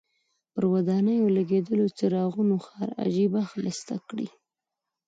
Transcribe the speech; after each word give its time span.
پر 0.53 0.63
ودانیو 0.73 1.33
لګېدلو 1.37 1.85
څراغونو 1.97 2.55
ښار 2.65 2.89
عجیبه 3.03 3.41
ښایسته 3.51 3.95
کړی. 4.07 4.27